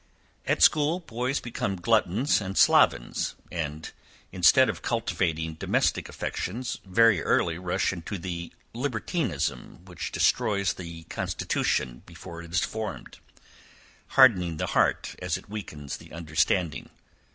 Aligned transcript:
At 0.47 0.63
school, 0.63 0.99
boys 0.99 1.39
become 1.39 1.75
gluttons 1.75 2.41
and 2.41 2.57
slovens, 2.57 3.35
and, 3.51 3.91
instead 4.31 4.67
of 4.67 4.81
cultivating 4.81 5.53
domestic 5.53 6.09
affections, 6.09 6.79
very 6.83 7.21
early 7.21 7.59
rush 7.59 7.93
into 7.93 8.17
the 8.17 8.51
libertinism 8.73 9.85
which 9.85 10.11
destroys 10.11 10.73
the 10.73 11.03
constitution 11.03 12.01
before 12.07 12.41
it 12.41 12.51
is 12.51 12.61
formed; 12.61 13.19
hardening 14.17 14.57
the 14.57 14.65
heart 14.73 15.13
as 15.21 15.37
it 15.37 15.47
weakens 15.49 15.97
the 15.97 16.11
understanding. 16.13 16.89